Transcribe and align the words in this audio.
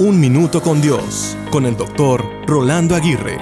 Un 0.00 0.20
Minuto 0.20 0.62
con 0.62 0.80
Dios, 0.80 1.36
con 1.50 1.66
el 1.66 1.76
doctor 1.76 2.24
Rolando 2.46 2.94
Aguirre. 2.94 3.36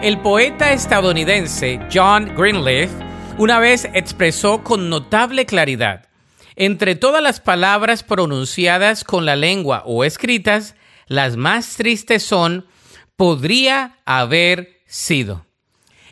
El 0.00 0.18
poeta 0.22 0.72
estadounidense 0.72 1.78
John 1.92 2.34
Greenleaf 2.34 2.90
una 3.36 3.58
vez 3.58 3.86
expresó 3.92 4.64
con 4.64 4.88
notable 4.88 5.44
claridad, 5.44 6.08
entre 6.54 6.94
todas 6.94 7.22
las 7.22 7.40
palabras 7.40 8.02
pronunciadas 8.02 9.04
con 9.04 9.26
la 9.26 9.36
lengua 9.36 9.82
o 9.84 10.04
escritas, 10.04 10.76
las 11.08 11.36
más 11.36 11.76
tristes 11.76 12.22
son 12.22 12.64
podría 13.16 13.98
haber 14.06 14.80
sido. 14.86 15.44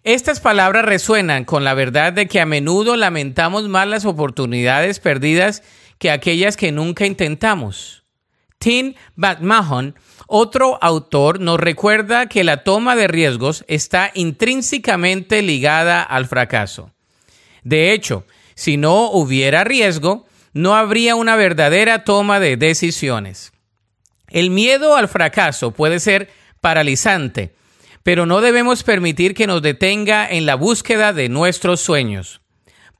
Estas 0.02 0.40
palabras 0.40 0.84
resuenan 0.84 1.46
con 1.46 1.64
la 1.64 1.72
verdad 1.72 2.12
de 2.12 2.28
que 2.28 2.42
a 2.42 2.44
menudo 2.44 2.96
lamentamos 2.96 3.66
más 3.70 3.88
las 3.88 4.04
oportunidades 4.04 5.00
perdidas 5.00 5.62
que 5.98 6.10
aquellas 6.10 6.58
que 6.58 6.70
nunca 6.70 7.06
intentamos. 7.06 8.04
Tim 8.64 8.94
McMahon, 9.14 9.94
otro 10.26 10.78
autor, 10.80 11.38
nos 11.38 11.60
recuerda 11.60 12.30
que 12.30 12.45
la 12.45 12.64
toma 12.64 12.96
de 12.96 13.09
riesgos 13.09 13.62
está 13.68 14.10
intrínsecamente 14.14 15.42
ligada 15.42 16.02
al 16.02 16.24
fracaso. 16.24 16.91
De 17.62 17.92
hecho, 17.92 18.24
si 18.55 18.78
no 18.78 19.10
hubiera 19.10 19.64
riesgo, 19.64 20.24
no 20.55 20.74
habría 20.77 21.14
una 21.14 21.36
verdadera 21.36 22.05
toma 22.05 22.41
de 22.41 22.56
decisiones. 22.56 23.52
El 24.30 24.48
miedo 24.48 24.96
al 24.96 25.08
fracaso 25.08 25.72
puede 25.72 26.00
ser 26.00 26.30
paralizante, 26.62 27.55
pero 28.02 28.24
no 28.24 28.41
debemos 28.41 28.83
permitir 28.83 29.34
que 29.34 29.46
nos 29.46 29.60
detenga 29.60 30.27
en 30.27 30.46
la 30.46 30.55
búsqueda 30.55 31.12
de 31.12 31.28
nuestros 31.28 31.83
sueños. 31.83 32.41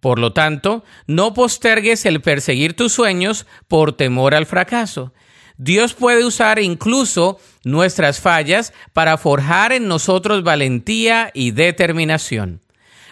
Por 0.00 0.19
lo 0.19 0.34
tanto, 0.34 0.84
no 1.06 1.33
postergues 1.33 2.05
el 2.05 2.20
perseguir 2.20 2.77
tus 2.77 2.92
sueños 2.92 3.46
por 3.66 3.96
temor 3.96 4.34
al 4.34 4.44
fracaso. 4.44 5.14
Dios 5.56 5.94
puede 5.94 6.24
usar 6.24 6.58
incluso 6.58 7.38
nuestras 7.62 8.20
fallas 8.20 8.72
para 8.92 9.16
forjar 9.18 9.72
en 9.72 9.86
nosotros 9.86 10.42
valentía 10.42 11.30
y 11.33 11.52
determinación. 11.52 12.61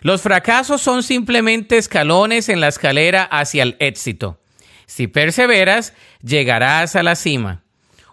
Los 0.01 0.21
fracasos 0.21 0.81
son 0.83 1.05
simplemente 1.05 1.79
escalones 1.79 2.49
en 2.49 2.61
la 2.61 2.69
escalera 2.69 3.23
hacia 3.23 3.63
el 3.63 3.77
éxito. 3.79 4.41
Si 4.87 5.07
perseveras, 5.07 5.95
llegarás 6.23 6.97
a 6.97 7.05
la 7.05 7.15
cima. 7.15 7.63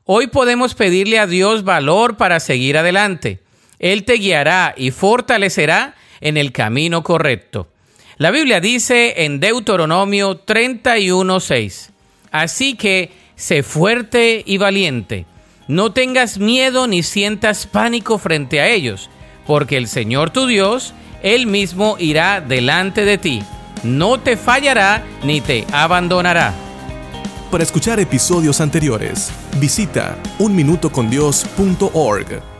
Hoy 0.05 0.27
podemos 0.27 0.75
pedirle 0.75 1.19
a 1.19 1.27
Dios 1.27 1.64
valor 1.64 2.16
para 2.16 2.39
seguir 2.39 2.77
adelante. 2.77 3.39
Él 3.80 4.05
te 4.05 4.14
guiará 4.14 4.75
y 4.77 4.91
fortalecerá 4.91 5.95
en 6.21 6.38
el 6.38 6.52
camino 6.52 7.03
correcto. 7.03 7.69
La 8.17 8.31
Biblia 8.31 8.59
dice 8.59 9.23
en 9.23 9.39
Deuteronomio 9.39 10.45
31:6, 10.45 11.91
así 12.31 12.75
que 12.75 13.11
sé 13.40 13.64
fuerte 13.64 14.44
y 14.45 14.58
valiente. 14.58 15.26
No 15.68 15.92
tengas 15.94 16.38
miedo 16.38 16.86
ni 16.88 17.02
sientas 17.04 17.66
pánico 17.66 18.18
frente 18.18 18.59
a 18.59 18.68
ellos, 18.68 19.09
porque 19.48 19.78
el 19.78 19.88
Señor 19.88 20.30
tu 20.30 20.45
Dios, 20.45 20.94
Él 21.23 21.48
mismo 21.48 21.95
irá 22.00 22.42
delante 22.42 23.06
de 23.06 23.17
ti. 23.17 23.42
No 23.84 24.20
te 24.20 24.36
fallará 24.36 25.06
ni 25.23 25.40
te 25.42 25.66
abandonará. 25.72 26.54
Para 27.50 27.64
escuchar 27.64 28.00
episodios 28.00 28.62
anteriores, 28.62 29.32
visita 29.58 30.16
unminutocondios.org. 30.38 32.58